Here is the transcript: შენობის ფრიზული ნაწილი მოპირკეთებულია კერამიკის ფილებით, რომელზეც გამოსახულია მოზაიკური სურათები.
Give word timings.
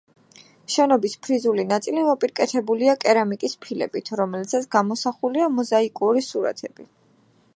შენობის 0.75 1.15
ფრიზული 1.25 1.65
ნაწილი 1.71 2.05
მოპირკეთებულია 2.07 2.95
კერამიკის 3.03 3.55
ფილებით, 3.67 4.11
რომელზეც 4.23 4.67
გამოსახულია 4.79 5.53
მოზაიკური 5.59 6.27
სურათები. 6.31 6.91